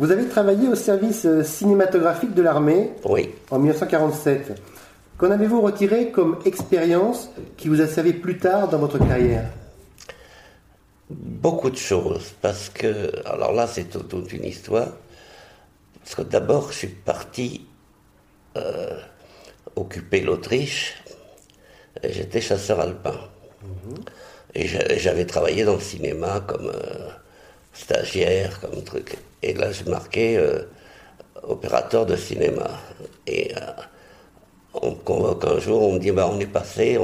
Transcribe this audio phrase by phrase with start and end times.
[0.00, 3.34] Vous avez travaillé au service euh, cinématographique de l'armée Oui.
[3.50, 4.58] en 1947.
[5.18, 9.44] Qu'en avez-vous retiré comme expérience qui vous a servi plus tard dans votre carrière?
[11.10, 14.88] Beaucoup de choses, parce que, alors là, c'est toute, une histoire.
[16.02, 17.66] Parce que d'abord, je suis parti
[18.56, 18.98] euh,
[19.76, 20.94] occuper l'Autriche,
[22.02, 23.16] et j'étais chasseur alpin.
[24.54, 27.08] Et j'a- j'avais travaillé dans le cinéma comme euh,
[27.74, 29.18] stagiaire, comme truc.
[29.42, 30.62] Et là, je marquais euh,
[31.42, 32.68] opérateur de cinéma.
[33.26, 33.60] Et euh,
[34.74, 36.98] on me convoque un jour, on me dit bah, on est passé,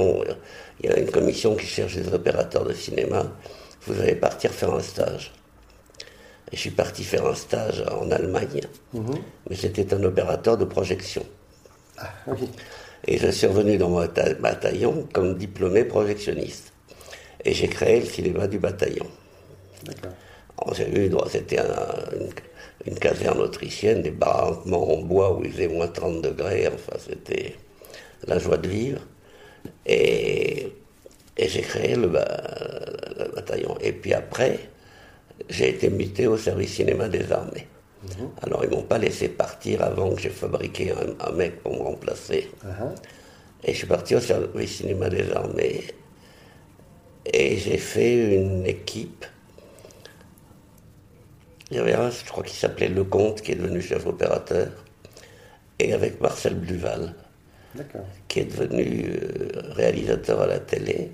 [0.81, 3.25] il y a une commission qui cherche des opérateurs de cinéma,
[3.87, 5.33] vous allez partir faire un stage.
[6.53, 8.61] Et je suis parti faire un stage en Allemagne,
[9.51, 11.25] mais c'était un opérateur de projection.
[11.99, 12.09] Ah.
[13.07, 16.73] Et je suis revenu dans mon bata- bataillon comme diplômé projectionniste.
[17.45, 19.07] Et j'ai créé le cinéma du bataillon.
[19.85, 20.13] D'accord.
[20.75, 22.31] J'ai eu c'était un- une,
[22.93, 27.57] une caserne autrichienne, des baraquements en bois où il faisait moins 30 degrés, enfin c'était
[28.27, 29.01] la joie de vivre.
[29.87, 30.73] Et,
[31.37, 32.43] et j'ai créé le, ba-
[33.19, 33.77] le bataillon.
[33.81, 34.59] Et puis après,
[35.49, 37.67] j'ai été muté au service cinéma des armées.
[38.43, 41.83] Alors ils m'ont pas laissé partir avant que j'ai fabriqué un, un mec pour me
[41.83, 42.51] remplacer.
[42.65, 42.95] Ah,
[43.65, 45.85] Et je suis parti au service cinéma des armées.
[47.33, 49.25] Et j'ai fait une équipe.
[51.71, 54.69] Il y avait un, je crois qu'il s'appelait Lecomte, qui est devenu chef opérateur.
[55.79, 57.15] Et avec Marcel Bluval,
[58.29, 61.13] qui est devenu euh, réalisateur à la télé.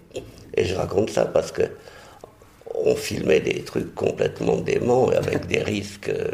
[0.55, 1.63] Et je raconte ça parce que
[2.75, 6.31] on filmait des trucs complètement déments et avec des risques euh,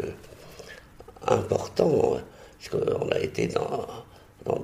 [1.27, 2.15] importants.
[2.17, 2.21] hein.
[2.59, 3.87] Parce qu'on a été dans,
[4.45, 4.63] dans-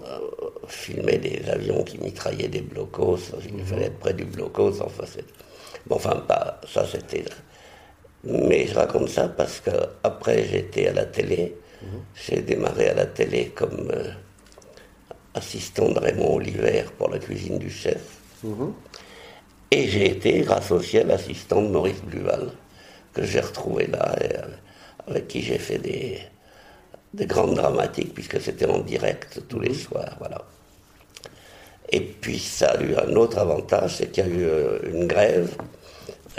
[0.68, 3.18] filmer des avions qui mitraillaient des blocos.
[3.58, 4.82] Il fallait être près du blocos.
[4.82, 5.04] Enfin,
[5.88, 7.24] bon, enfin pas ça, c'était.
[8.26, 9.72] Mais je raconte ça parce que
[10.04, 11.56] après j'étais à la télé.
[12.16, 14.10] J'ai démarré à la télé comme euh,
[15.36, 18.02] assistant de Raymond Oliver pour la cuisine du chef.
[19.70, 22.52] Et j'ai été, grâce au ciel, assistant de Maurice Bluval,
[23.14, 24.48] que j'ai retrouvé là, et, euh,
[25.08, 26.20] avec qui j'ai fait des,
[27.14, 30.16] des grandes dramatiques, puisque c'était en direct tous les soirs.
[30.20, 30.42] Voilà.
[31.92, 35.06] Et puis ça a eu un autre avantage, c'est qu'il y a eu euh, une
[35.08, 35.56] grève,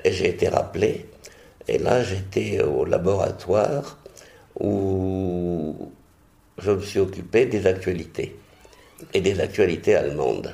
[0.02, 1.06] et j'ai été rappelé.
[1.68, 3.98] Et là, j'étais au laboratoire
[4.60, 5.90] où
[6.58, 8.36] je me suis occupé des actualités,
[9.12, 10.52] et des actualités allemandes.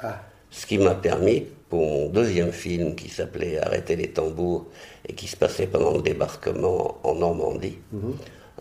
[0.00, 4.66] Ah, Ce qui m'a permis, pour mon deuxième film qui s'appelait Arrêter les tambours
[5.08, 7.78] et qui se passait pendant le débarquement en Normandie,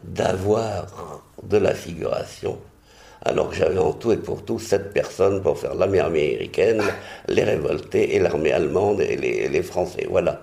[0.04, 2.58] d'avoir de la figuration,
[3.22, 6.82] alors que j'avais en tout et pour tout sept personnes pour faire l'armée américaine,
[7.28, 10.08] les révoltés et l'armée allemande et les, les Français.
[10.10, 10.42] Voilà.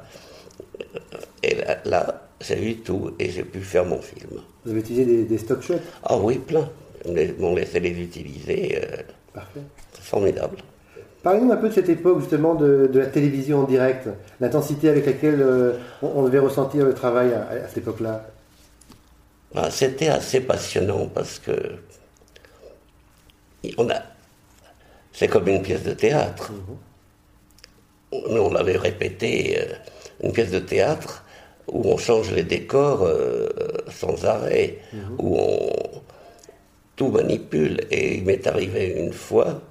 [1.43, 4.41] Et là, là, j'ai eu tout et j'ai pu faire mon film.
[4.65, 6.69] vous avez utilisé des, des stock shots Ah oui, plein.
[7.07, 8.79] Ils m'ont laissé les utiliser.
[8.83, 9.03] euh,
[9.33, 9.61] Parfait.
[9.93, 10.59] c'est formidable.
[11.23, 14.09] Parlez-nous un peu de cette époque justement de, de la télévision en direct,
[14.41, 18.27] l'intensité avec laquelle euh, on, on devait ressentir le travail à, à cette époque-là.
[19.55, 21.53] Ah, C'était assez passionnant parce que
[23.79, 24.03] on a,
[25.13, 26.53] c'est comme une pièce de théâtre.
[28.13, 29.75] Nous, on l'avait répété, euh,
[30.23, 31.25] une pièce de théâtre
[31.73, 33.49] où on change les décors euh,
[33.91, 34.79] sans arrêt,
[35.19, 35.73] où on
[37.01, 37.81] tout manipule.
[37.91, 39.63] Et il m'est arrivé une fois,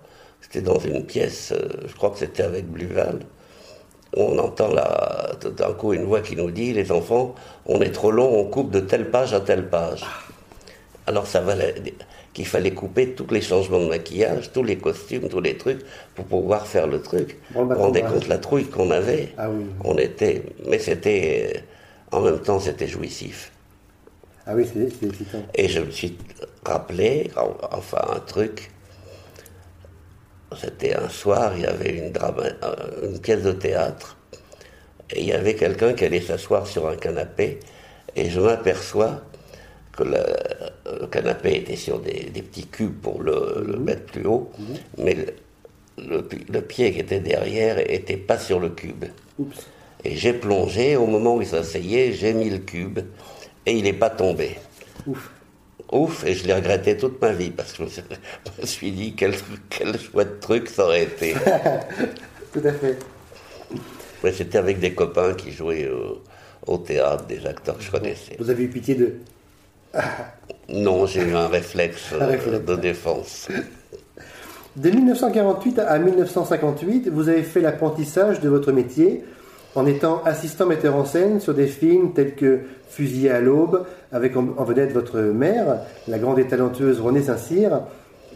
[0.42, 3.20] c'était dans une pièce, euh, je crois que c'était avec Bluval,
[4.16, 7.36] où on entend là, tout d'un coup une voix qui nous dit Les enfants,
[7.68, 10.04] on est trop long, on coupe de telle page à telle page.
[11.06, 11.76] Alors ça valait
[12.34, 15.82] qu'il fallait couper tous les changements de maquillage, tous les costumes, tous les trucs,
[16.16, 17.38] pour pouvoir faire le truc.
[17.52, 18.10] Bon, bah, vous rendez bah.
[18.10, 19.66] compte la trouille qu'on avait Ah oui.
[19.84, 20.44] On était.
[20.68, 21.64] Mais c'était.
[22.12, 23.52] En même temps, c'était jouissif.
[24.46, 25.44] Ah oui, c'est excitant.
[25.54, 26.18] Et je me suis
[26.66, 28.72] rappelé, en- enfin un truc,
[30.60, 34.18] c'était un soir, il y avait une, drama- euh, une pièce de théâtre,
[35.12, 37.60] et il y avait quelqu'un qui allait s'asseoir sur un canapé,
[38.16, 39.22] et je m'aperçois
[39.96, 40.18] que le,
[41.02, 44.52] le canapé était sur des, des petits cubes pour le, le mettre plus haut,
[44.98, 45.26] mais le,
[46.08, 49.06] le pi- le pied qui était derrière était pas sur le cube.
[49.38, 49.68] Oups.
[50.04, 53.00] Et j'ai plongé, au moment où il s'asseyait, j'ai mis le cube,
[53.66, 54.58] et il n'est pas tombé.
[55.08, 55.30] Ouf.
[55.92, 58.02] Ouf, et je l'ai regretté toute ma vie, parce que je
[58.62, 59.34] me suis- dit, quel,
[59.70, 61.34] quel chouette truc ça aurait été.
[62.54, 62.98] Tout à fait.
[64.24, 66.22] Mais c'était avec des copains qui jouaient au,
[66.68, 68.36] au théâtre, des acteurs que je connaissais.
[68.40, 69.16] Vous avez eu pitié de.
[70.70, 72.64] Non, j'ai eu un réflexe, Un euh, réflexe.
[72.64, 73.48] de défense.
[74.76, 79.24] De 1948 à 1958, vous avez fait l'apprentissage de votre métier
[79.76, 84.36] en étant assistant metteur en scène sur des films tels que Fusillé à l'aube, avec
[84.36, 87.82] en, vedette votre mère, la grande et talentueuse Renée Saint-Cyr.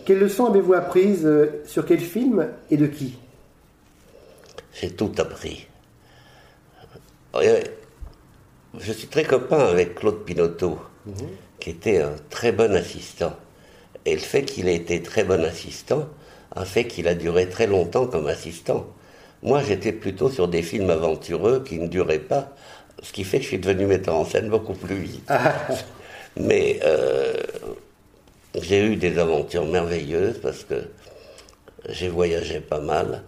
[0.06, 3.18] Quelles leçons avez-vous apprises euh, sur quel film et de qui?
[4.74, 5.68] J'ai tout appris.
[8.80, 10.78] Je suis très copain avec Claude Pinotto,
[11.08, 11.16] mhm.
[11.60, 13.36] qui était un très bon assistant.
[14.06, 16.08] Et le fait qu'il ait été très bon assistant
[16.56, 18.86] a fait qu'il a duré très longtemps comme assistant.
[19.44, 22.56] Moi, j'étais plutôt sur des films aventureux qui ne duraient pas,
[23.02, 25.26] ce qui fait que je suis devenu metteur en scène beaucoup plus vite.
[25.28, 25.54] Ah.
[26.38, 27.34] Mais euh,
[28.56, 30.90] j'ai eu des aventures merveilleuses parce que
[31.90, 33.24] j'ai voyagé pas mal.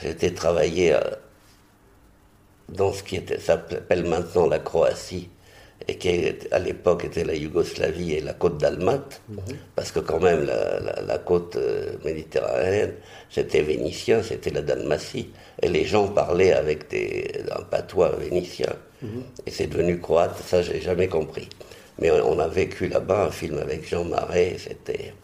[0.00, 1.00] J'ai été travailler euh,
[2.70, 5.28] dans ce qui s'appelle maintenant la Croatie
[5.88, 9.38] et qui à l'époque était la Yougoslavie et la côte d'Almat, mhm.
[9.74, 12.94] parce que quand même la, côte euh, méditerranéenne,
[13.30, 15.30] c'était vénitien, c'était la Dalmatie,
[15.62, 19.22] et les gens parlaient avec des, un patois vénitien, mhm.
[19.46, 21.48] et c'est devenu croate, ça j'ai jamais compris.
[21.98, 25.14] Mais on a vécu là-bas un film avec Jean Marais, c'était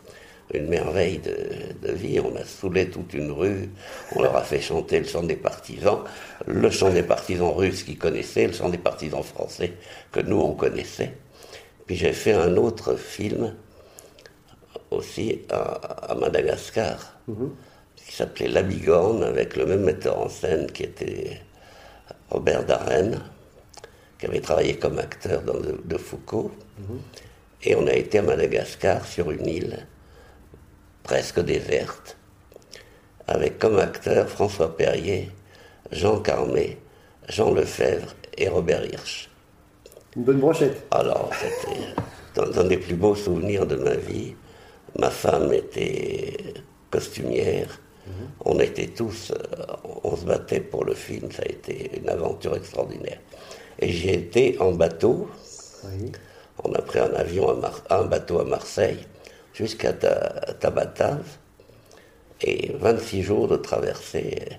[0.55, 2.21] une merveille de, vie.
[2.21, 3.71] On a saoulé toute une rue,
[4.15, 6.01] on leur a fait chanter le chant des partisans,
[6.47, 9.73] le chant des partisans russes qu'ils connaissaient, le chant des partisans français
[10.11, 11.15] que nous on connaissait.
[11.87, 13.55] Puis j'ai fait un autre film
[14.91, 17.51] aussi à, Madagascar mhm.
[17.97, 21.41] qui s'appelait La Bigorne avec le même metteur en scène qui était
[22.31, 23.13] Robert Darren
[24.19, 26.53] qui avait travaillé comme acteur dans de, Foucault.
[26.79, 27.01] Mhm.
[27.65, 29.87] Et on a été à Madagascar sur une île
[31.03, 32.17] presque déserte,
[33.27, 35.31] avec comme acteurs François Perrier,
[35.91, 36.79] Jean Carmé,
[37.29, 39.31] Jean Lefebvre et Robert Hirsch.
[40.17, 40.87] Une bonne brochette.
[40.91, 44.35] Alors, c'était un des plus beaux souvenirs de ma vie.
[44.99, 46.55] Ma femme était
[46.91, 47.81] costumière.
[48.07, 48.13] Mhm.
[48.45, 49.65] On était tous, euh,
[50.05, 51.31] on se battait pour le film.
[51.31, 53.21] Ça a été une aventure extraordinaire.
[53.79, 55.29] Et j'ai été en bateau.
[56.63, 57.49] On a pris un avion,
[57.89, 59.07] à un bateau à Marseille
[59.55, 61.27] jusqu'à Tabatave
[62.41, 64.59] et 26 jours de traversée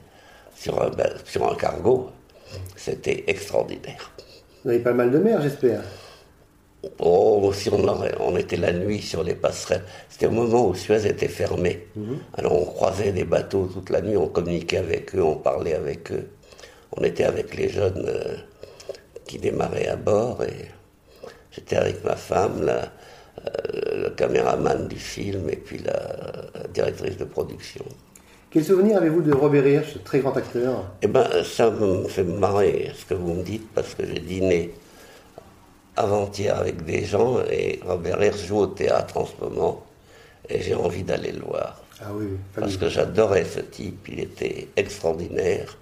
[0.56, 0.92] sur un,
[1.26, 2.10] sur un cargo.
[2.76, 4.12] C'était extraordinaire.
[4.64, 5.82] Vous avez pas mal de mer, j'espère.
[7.00, 7.86] Oh, si on,
[8.20, 9.84] on était la nuit sur les passerelles.
[10.10, 11.88] C'était au moment où Suez était fermé.
[11.96, 12.20] Mhm.
[12.38, 16.12] Alors on croisait des bateaux toute la nuit, on communiquait avec eux, on parlait avec
[16.12, 16.30] eux.
[16.96, 18.36] On était avec les jeunes euh,
[19.26, 20.70] qui démarraient à bord et
[21.52, 22.92] j'étais avec ma femme, là,
[23.46, 27.86] euh, le caméraman du film et puis la, directrice de production.
[28.50, 30.86] Quel souvenir avez-vous de Robert Hirsch, ce très grand acteur?
[31.02, 34.74] Eh bien, ça me fait marrer ce que vous me dites, parce que j'ai dîné
[35.96, 39.84] avant-hier avec des gens et Robert Hirsch joue au théâtre en ce moment
[40.50, 41.82] et j'ai envie d'aller le voir.
[42.02, 45.78] Ah oui, parce que j'adorais ce type, il était extraordinaire.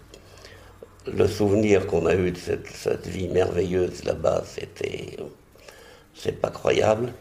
[1.12, 5.18] Le souvenir qu'on a eu de cette, cette vie merveilleuse là-bas, c'était.
[6.14, 7.14] C'est pas croyable.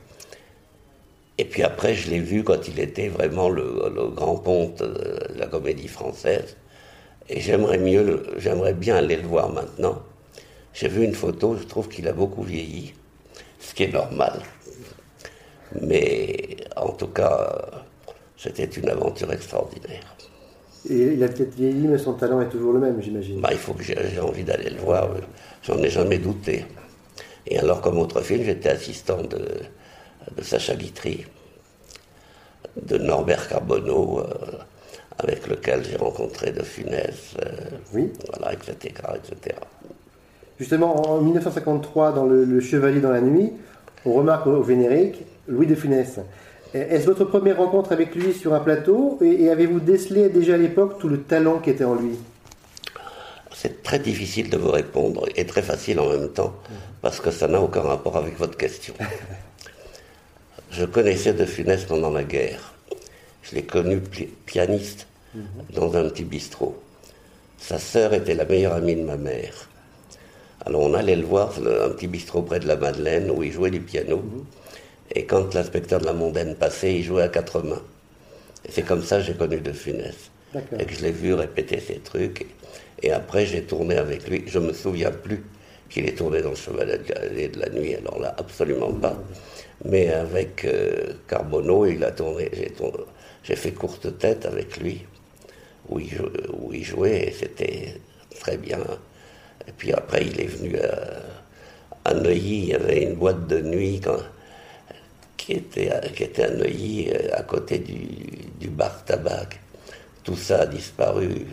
[1.40, 3.64] Et puis après, je l'ai vu quand il était vraiment le,
[4.14, 6.58] grand ponte de la comédie française.
[7.31, 10.02] Et j'aimerais mieux, j'aimerais bien aller le voir maintenant.
[10.75, 12.92] J'ai vu une photo, je trouve qu'il a beaucoup vieilli,
[13.58, 14.42] ce qui est normal.
[15.81, 17.56] Mais en tout cas,
[18.37, 20.14] c'était une aventure extraordinaire.
[20.90, 23.40] Et il a peut-être vieilli, mais son talent est toujours le même, j'imagine.
[23.40, 25.08] Bah, il faut que j'ai envie d'aller le voir,
[25.62, 26.66] j'en ai jamais douté.
[27.46, 29.40] Et alors, comme autre film, j'étais assistant de,
[30.37, 31.26] de Sacha Guitry,
[32.80, 34.25] de Norbert Carbonneau, euh,
[35.18, 37.50] avec lequel j'ai rencontré de Funès, euh,
[37.92, 38.12] oui.
[38.33, 39.56] voilà, etc., etc.
[40.59, 43.52] Justement, en 1953, dans le, Chevalier dans la nuit,
[44.04, 46.21] on remarque au générique Louis de Funès.
[46.73, 50.99] Est-ce votre première rencontre avec lui sur un plateau et, avez-vous décelé déjà à l'époque
[51.00, 52.12] tout le talent qui était en lui?
[53.52, 56.54] C'est très difficile de vous répondre et très facile en même temps
[57.02, 58.95] parce que ça n'a aucun rapport avec votre question.
[60.71, 62.75] Je connaissais De Funès pendant la guerre.
[63.43, 64.00] Je l'ai connu
[64.47, 65.43] pianiste mhm.
[65.75, 66.81] dans un petit bistrot.
[67.59, 69.69] Sa sœur était la meilleure amie de ma mère.
[70.65, 73.71] Alors on allait le voir, un petit bistrot près de la Madeleine où il jouait
[73.71, 74.19] du piano.
[74.19, 74.45] Mhm.
[75.12, 77.83] Et quand l'inspecteur de la mondaine passait, il jouait à quatre mains.
[78.65, 80.31] Et c'est comme ça que j'ai connu De Funès.
[80.79, 82.47] Et que je l'ai vu répéter ces trucs.
[83.03, 84.45] Et, après, j'ai tourné avec lui.
[84.47, 85.43] Je ne me souviens plus
[85.90, 87.97] qu'il est tourné dans le Chevalier de la Nuit.
[87.97, 89.18] Alors là, absolument pas.
[89.85, 92.50] Mais avec euh, Carbonneau, il a tourné,
[93.42, 95.04] j'ai fait courte tête avec lui,
[95.88, 97.94] où il, jouait, et c'était
[98.38, 98.78] très bien.
[99.66, 100.76] Et puis après, il est venu
[102.04, 104.00] à, Neuilly, il y avait une boîte de nuit
[105.37, 109.49] qui, était, était à Neuilly, euh, à côté du, bar tabac.
[110.23, 111.47] Tout ça a disparu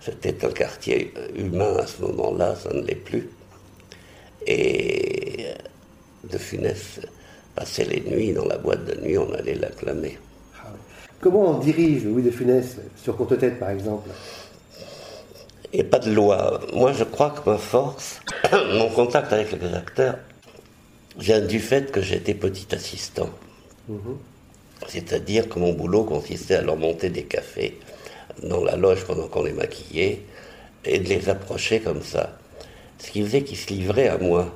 [0.00, 3.28] C'était un quartier humain à ce moment-là, ça ne l'est plus.
[4.46, 5.46] Et
[6.30, 7.00] De Funès
[7.54, 10.18] passait les nuits dans la boîte de nuit, on allait l'acclamer.
[11.20, 14.08] Comment on dirige Louis de Funès sur courte tête, par exemple?
[15.72, 16.60] Et pas de loi.
[16.72, 18.20] Moi, je crois que ma force,
[18.52, 20.18] mon contact avec les acteurs,
[21.18, 23.28] vient du fait que j'étais petit assistant.
[23.88, 24.16] Mhm.
[24.88, 27.78] C'est-à-dire que mon boulot consistait à leur monter des cafés
[28.42, 30.22] dans la loge pendant qu'on les maquillait
[30.86, 32.39] et de les approcher comme ça.
[33.00, 34.54] Ce qui faisait qu'ils se livraient à moi.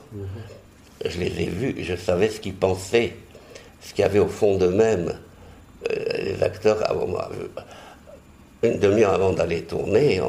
[1.05, 3.15] Je les ai vus, je savais ce qu'ils pensaient,
[3.83, 5.19] ce qu'il y avait au fond d'eux-mêmes.
[5.91, 7.31] Euh, les acteurs, avant moi,
[8.63, 10.21] une demi-heure avant d'aller tourner,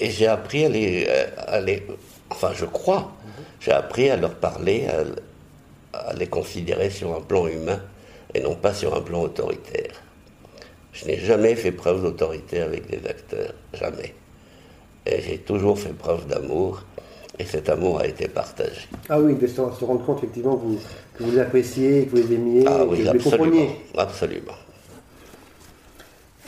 [0.00, 1.06] et j'ai appris à les,
[1.38, 1.82] à les,
[2.30, 3.12] Enfin, je crois,
[3.60, 4.86] j'ai appris à leur parler,
[5.92, 7.80] à les considérer sur un plan humain
[8.34, 10.02] et non pas sur un plan autoritaire.
[10.92, 14.14] Je n'ai jamais fait preuve d'autorité avec des acteurs, jamais.
[15.06, 16.82] Et j'ai toujours fait preuve d'amour,
[17.38, 18.88] et cet amour a été partagé.
[19.08, 20.78] Ah oui, de se, rendre compte effectivement que vous,
[21.16, 23.68] que vous les appréciez, que vous les aimiez, ah, oui, que vous les compreniez.
[23.96, 24.52] Absolument.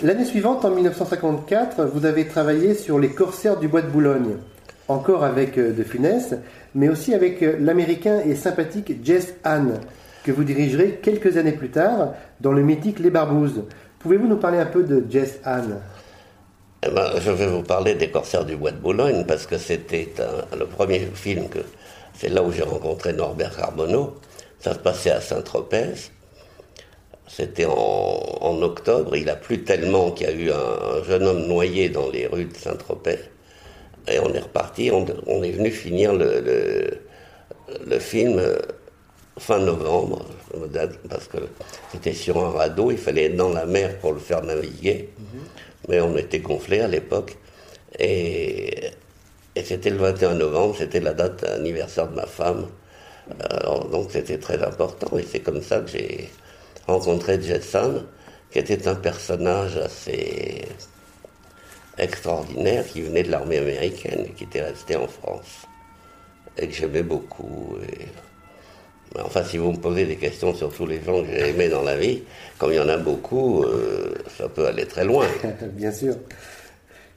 [0.03, 4.37] L'année suivante, en 1954, vous avez travaillé sur Les Corsaires du Bois de Boulogne,
[4.87, 6.35] encore avec euh, De Funès,
[6.75, 9.81] mais aussi avec euh, l'américain et sympathique Jess Hahn,
[10.25, 13.65] que vous dirigerez quelques années plus tard dans le mythique Les Barbouzes.
[13.99, 15.81] Pouvez-vous nous parler un peu de Jess Anne
[16.87, 20.09] eh ben, Je vais vous parler des Corsaires du Bois de Boulogne parce que c'était
[20.57, 21.61] le premier film que
[22.19, 24.17] c'est là où j'ai rencontré Norbert Carbonneau.
[24.59, 25.95] Ça se passait à Saint-Tropez.
[27.29, 29.15] C'était en, octobre.
[29.15, 32.47] Il a plu tellement qu'il y a eu un, jeune homme noyé dans les rues
[32.47, 33.19] de Saint-Tropez.
[34.11, 34.91] Et on est reparti.
[34.91, 36.99] On, est venu finir le,
[38.01, 38.43] film
[39.39, 40.25] fin novembre,
[41.09, 41.39] parce que
[41.93, 45.41] c'était sur un radeau, il fallait être dans la mer pour le faire naviguer, mhm.
[45.89, 47.37] Mais on était gonflé à l'époque.
[47.99, 48.91] Et,
[49.65, 52.69] c'était le 21 novembre, c'était la date anniversaire de ma femme.
[53.91, 56.31] donc c'était très important, et c'est comme ça que j'ai
[56.87, 58.05] rencontré Jetson,
[58.53, 60.63] qui était un personnage assez
[61.99, 65.67] extraordinaire, qui venait de l'armée américaine et qui était resté en France,
[66.57, 67.77] et que j'aimais beaucoup.
[69.17, 71.83] Enfin, si vous me posez des questions sur tous les gens que j'ai aimés dans
[71.83, 72.23] la vie,
[72.59, 75.27] comme il y en a beaucoup, euh, ça peut aller très loin.
[75.73, 76.15] Bien sûr.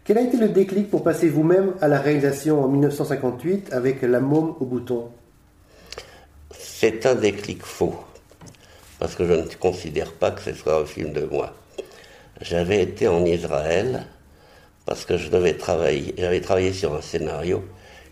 [0.03, 4.19] Quel a été le déclic pour passer vous-même à la réalisation en 1958 avec La
[4.19, 5.09] môme au bouton?
[6.51, 7.95] C'est un déclic faux,
[8.97, 11.53] parce que je ne considère pas que ce soit un film de moi.
[12.41, 14.07] J'avais été en Israël
[14.85, 17.63] parce que je devais travailler, j'avais travaillé sur un scénario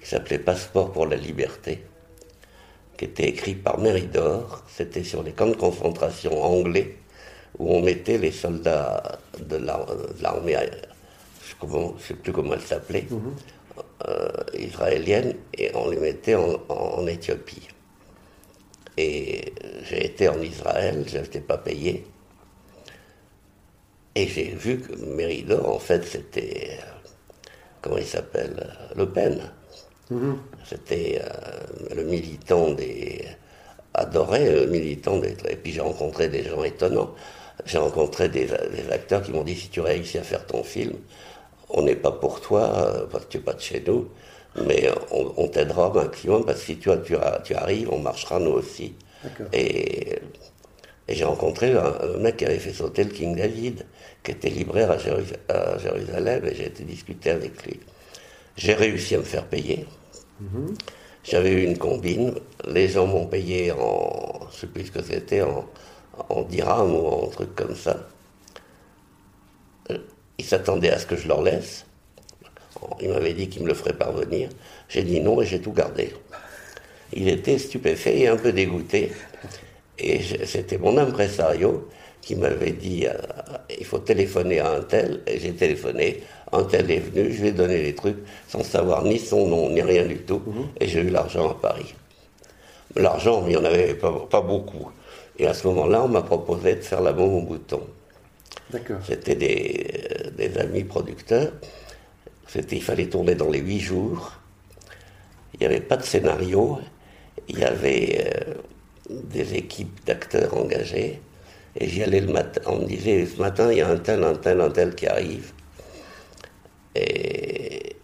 [0.01, 1.83] qui s'appelait Passeport pour la liberté
[2.99, 4.61] qui était écrit par Méridor.
[4.67, 6.97] C'était sur les camps de concentration anglais
[7.57, 9.55] où on mettait les soldats de
[10.21, 10.57] l'armée,
[11.41, 13.33] je ne sais plus comment elle s'appelait, mhm.
[14.07, 17.69] euh, israélienne, et on les mettait en, Éthiopie.
[18.97, 19.53] Et
[19.83, 22.05] j'ai été en Israël, je n'étais pas payé.
[24.15, 26.79] Et j'ai vu que Méridor, en fait, c'était.
[27.81, 29.41] Comment il s'appelle Le Pen.
[30.09, 30.37] Mhm.
[30.65, 33.25] C'était euh, le militant des.
[33.93, 35.35] adoré le militant des.
[35.49, 37.13] Et puis j'ai rencontré des gens étonnants.
[37.65, 38.47] J'ai rencontré des,
[38.91, 40.93] acteurs qui m'ont dit si tu réussis à faire ton film,
[41.69, 44.07] on n'est pas pour toi, euh, parce que tu n'es pas de chez nous,
[44.65, 46.89] mais on, t'aidera un maximum, parce que si tu,
[47.43, 48.95] tu, arrives, on marchera nous aussi.
[49.53, 50.19] Et,
[51.07, 53.85] j'ai rencontré un, mec qui avait fait sauter le King David,
[54.23, 57.79] qui était libraire à, à Jérusalem, et j'ai été discuter avec lui.
[58.59, 59.85] J'ai réussi à me faire payer.
[61.23, 62.33] J'avais eu une combine,
[62.67, 65.65] les gens m'ont payé en, je sais plus ce que c'était, en,
[66.27, 68.05] en dirham ou en truc comme ça.
[70.37, 71.85] Ils s'attendaient à ce que je leur laisse.
[73.01, 74.49] Ils m'avaient dit qu'ils me le feraient parvenir.
[74.89, 76.13] J'ai dit non et j'ai tout gardé.
[77.13, 79.13] Il était stupéfait et un peu dégoûté.
[79.97, 81.89] Et c'était mon impresario
[82.21, 83.13] qui m'avait dit euh,
[83.79, 85.21] il faut téléphoner à un tel.
[85.27, 89.03] Et j'ai téléphoné un tel est venu, je lui ai donné les trucs sans savoir
[89.03, 90.67] ni son nom, ni rien du tout, mhm.
[90.79, 91.93] et j'ai eu l'argent à Paris.
[92.95, 94.89] L'argent, il n'y en avait pas, beaucoup.
[95.37, 97.81] Et à ce moment-là, on m'a proposé de faire la bombe au bouton.
[99.07, 101.51] C'était des, amis producteurs.
[102.47, 104.33] C'était, il fallait tourner dans les huit jours.
[105.53, 106.79] Il n'y avait pas de scénario.
[107.47, 108.53] Il y avait euh,
[109.09, 111.21] des équipes d'acteurs engagées.
[111.75, 112.61] Et j'y allais le matin.
[112.65, 115.07] On me disait, ce matin, il y a un tel, un tel, un tel qui
[115.07, 115.51] arrive.
[116.95, 117.95] Et,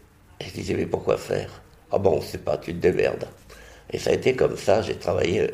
[0.42, 1.62] je disais, mais pourquoi faire?
[1.92, 3.28] Ah bon, c'est pas, tu te démerdes.
[3.92, 5.50] Et ça a été comme ça, j'ai travaillé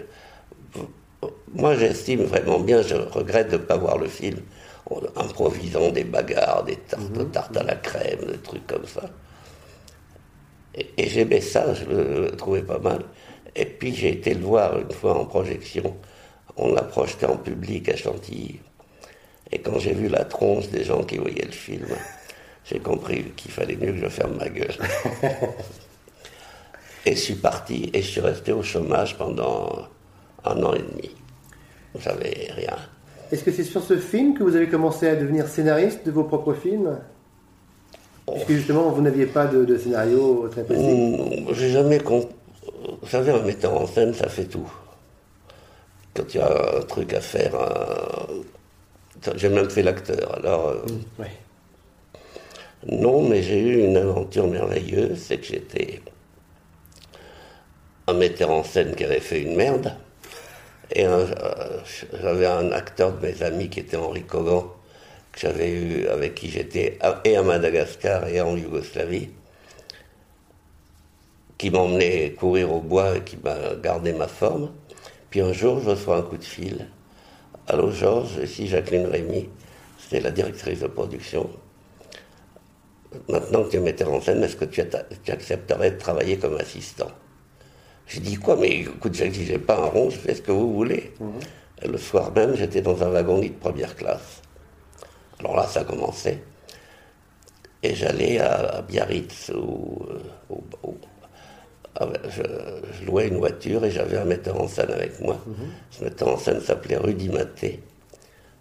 [1.54, 4.40] moi, j'estime vraiment bien, je regrette de ne pas voir le film
[4.90, 9.10] en improvisant des bagarres, des tartes, tartes à la crème, des trucs comme ça.
[10.76, 13.04] Et, j'aimais ça, je le, trouvais pas mal.
[13.56, 15.98] Et puis j'ai été le voir une fois en projection.
[16.58, 18.60] On l'a projeté en public à Chantilly.
[19.52, 21.88] Et quand j'ai vu la tronche des gens qui voyaient le film,
[22.66, 24.76] j'ai compris qu'il fallait mieux que je ferme ma gueule.
[27.06, 29.88] et je suis parti et je suis resté au chômage pendant
[30.46, 31.12] un an et demi.
[32.00, 32.78] J'avais rien.
[33.32, 36.24] Est-ce que c'est sur ce film que vous avez commencé à devenir scénariste de vos
[36.24, 36.98] propres films?
[38.26, 40.84] Parce que justement, vous n'aviez pas de, scénario très précis.
[40.84, 42.36] Hmm, j'ai jamais compris.
[43.02, 44.72] Vous savez, un metteur en scène, ça fait tout.
[46.14, 47.56] Quand tu as un truc à faire,
[49.36, 50.36] j'ai même fait l'acteur.
[50.36, 51.26] Alors, euh, hmm,
[52.90, 56.02] non, mais j'ai eu une aventure merveilleuse, c'est que j'étais
[58.08, 59.96] un metteur en scène qui avait fait une merde.
[60.94, 61.26] Et euh,
[62.22, 64.66] j'avais un acteur de mes amis qui était Henri Kogan,
[65.32, 69.30] que j'avais eu, avec qui j'étais et à Madagascar et en Yougoslavie,
[71.58, 74.72] qui m'emmenait courir au bois et qui m'a gardé ma forme.
[75.32, 76.88] Puis un jour, je reçois un coup de fil.
[77.66, 79.50] Allô Georges, ici Jacqueline Rémy,
[79.98, 81.50] c'était la directrice de production.
[83.30, 84.82] Maintenant que tu es metteur en scène, est-ce que tu,
[85.32, 87.12] accepterais de travailler comme assistant?
[88.08, 91.14] J'ai dit quoi Mais écoute, j'ai pas un rond, je fais ce que vous voulez.
[91.20, 91.92] Mhm.
[91.92, 94.42] le soir même, j'étais dans un wagon-lit de première classe.
[95.40, 96.44] Alors là, ça commençait.
[97.84, 100.06] Et j'allais à, Biarritz, où,
[102.00, 105.40] ah je, louais une voiture et j'avais un metteur en scène avec moi.
[105.46, 105.56] Mhm.
[105.92, 107.82] Ce metteur en scène s'appelait Rudy Maté.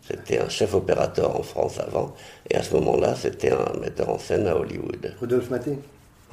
[0.02, 2.14] C'était un chef opérateur en France avant.
[2.48, 5.14] Et à ce moment-là, c'était un metteur en scène à Hollywood.
[5.20, 5.78] Rudolf Maté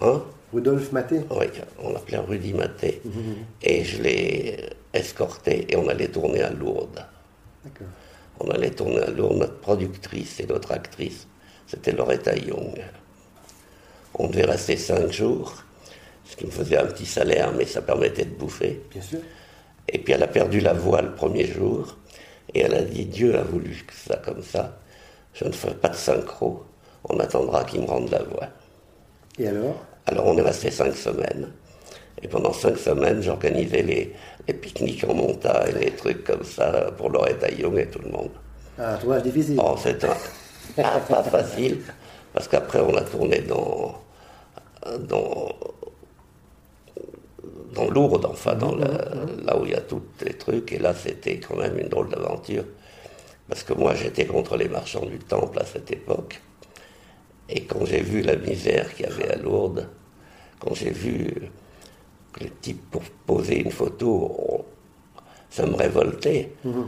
[0.01, 0.24] Hein?
[0.54, 1.46] Rudolf Maté Oui,
[1.84, 3.01] on l'appelait Rudy Maté.
[3.06, 3.36] Mhm.
[3.62, 4.58] Et je l'ai
[4.94, 7.06] escorté et on allait tourner à Lourdes.
[8.39, 11.27] On allait tourner à Lourdes, notre productrice et notre actrice,
[11.66, 12.82] c'était Loretta Young.
[14.13, 15.63] On devait rester cinq jours,
[16.30, 18.82] ce qui me faisait un petit salaire, mais ça permettait de bouffer.
[18.92, 19.20] Bien sûr.
[19.90, 21.98] Et puis elle a perdu la voix le premier jour,
[22.54, 24.78] et elle a dit Dieu a voulu que ça comme ça.
[25.34, 26.63] Je ne ferai pas de synchro,
[27.06, 28.48] on attendra qu'il me rende la voix.
[29.40, 29.86] Et alors?
[30.06, 31.52] Alors on est resté cinq semaines.
[32.22, 37.50] Et pendant cinq semaines, j'organisais les, pique-niques en montagne, les trucs comme ça pour Loretta
[37.52, 38.32] Young et tout le monde.
[38.80, 39.60] Ah, un tournage difficile.
[39.63, 40.08] Oh, c'était
[40.76, 41.82] pas facile,
[42.34, 43.96] parce qu'après on a tourné dans,
[45.00, 45.50] dans,
[47.98, 49.46] dans Lourdes, enfin, dans mhm, mhm.
[49.46, 52.10] là où il y a tous les trucs, et là c'était quand même une drôle
[52.10, 52.66] d'aventure,
[53.48, 56.42] parce que moi j'étais contre les marchands du temple à cette époque.
[57.50, 59.88] Et quand j'ai vu la misère qu'il y avait à Lourdes,
[60.60, 61.34] quand j'ai vu
[62.42, 64.66] le type pour poser une photo,
[65.50, 66.52] ça me révoltait.
[66.64, 66.88] Mhm.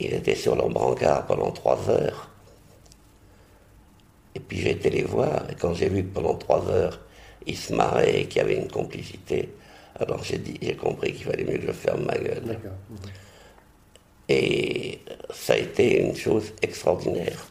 [0.00, 2.30] Il était sur l'embrancard pendant trois heures.
[4.34, 7.00] Et puis j'ai été les voir, et quand j'ai vu que pendant trois heures,
[7.46, 9.50] il se marrait et qu'il y avait une complicité,
[9.96, 12.58] alors j'ai dit, j'ai compris qu'il fallait mieux que je ferme ma gueule.
[14.28, 15.00] Et
[15.32, 17.46] ça a été une chose extraordinaire.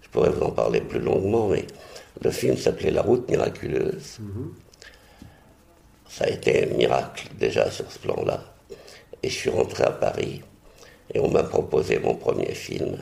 [0.00, 1.66] Je pourrais vous en parler plus longuement, mais
[2.22, 4.18] le film s'appelait La route miraculeuse.
[4.20, 4.54] Mhm.
[6.08, 8.42] Ça a été un miracle déjà sur ce plan-là.
[9.22, 10.42] Et je suis rentré à Paris
[11.12, 12.98] et on m'a proposé mon premier film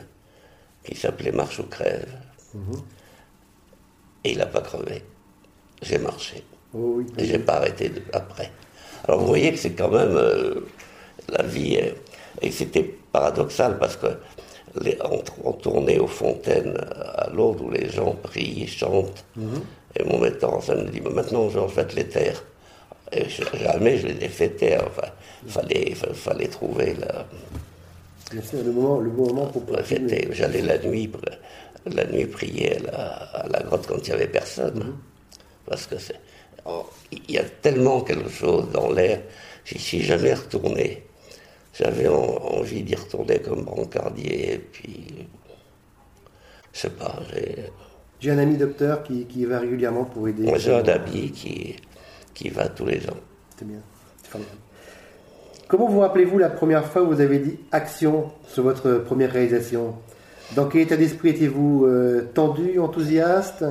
[0.83, 2.11] qui s'appelait Marche ou crève.
[2.53, 2.81] Mhm.
[4.23, 5.03] Et il n'a pas crevé.
[5.81, 6.43] J'ai marché.
[6.73, 8.51] Oh et j'ai pas arrêté après.
[9.07, 10.65] Alors vous voyez que c'est quand même euh,
[11.29, 11.79] la vie.
[12.41, 14.07] et c'était paradoxal parce que
[15.43, 16.77] on, tournait aux fontaines
[17.15, 19.25] à Lourdes où les gens prient, chantent.
[19.35, 19.61] Mhm.
[19.95, 22.43] Et mon metteur en scène me dit Maintenant, Georges, vais te les taire.
[23.11, 24.83] Et jamais je les ai fait taire.
[24.87, 25.07] Enfin,
[25.47, 27.25] fallait, fallait trouver la.
[28.33, 29.63] le, moment, le moment pour
[30.31, 31.11] J'allais la nuit,
[31.85, 34.79] la nuit prier à la, grotte quand il n'y avait personne.
[34.79, 34.95] Mhm.
[35.65, 36.19] Parce que c'est.
[36.67, 39.21] Oh, il y a tellement quelque chose dans l'air.
[39.65, 41.07] J'y suis jamais retourné
[41.77, 45.27] j'avais envie d'y retourner comme brancardier, et puis,
[46.73, 47.19] je sais pas,
[48.19, 48.31] j'ai...
[48.31, 50.43] un ami docteur qui, qui, va régulièrement pour aider.
[50.43, 51.75] Moi, j'ai un ami qui,
[52.33, 53.17] qui va tous les ans.
[53.57, 53.79] C'est bien,
[54.23, 54.39] c'est
[55.67, 59.95] Comment vous rappelez-vous la première fois où vous avez dit action sur votre première réalisation?
[60.55, 63.65] Dans quel état d'esprit étiez-vous euh, Tendu, enthousiaste?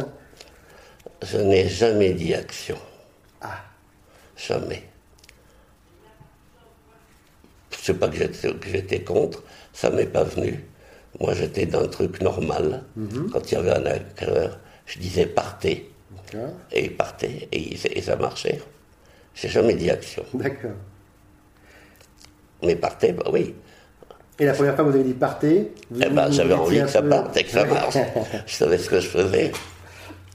[1.22, 2.76] Je n'ai jamais dit action.
[4.36, 4.82] Jamais
[7.86, 8.16] sais pas que
[8.68, 10.64] j'étais contre, ça m'est pas venu.
[11.20, 12.82] Moi, j'étais dans un truc normal.
[12.96, 13.30] Mhm.
[13.32, 15.90] Quand il y avait un acteur, je disais partez.
[16.72, 18.60] Et il partait, et, ça marchait.
[19.34, 20.24] J'ai jamais dit action.
[20.34, 20.72] D'accord.
[22.62, 23.54] Mais partez, bah oui.
[24.40, 26.88] Et la première fois que vous avez dit partez, vous- Eh ben, j'avais envie que
[26.88, 27.96] ça peu- parte et que ça marche.
[28.46, 29.52] je savais ce que je faisais.